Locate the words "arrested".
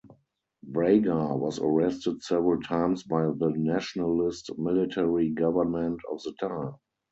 1.59-2.23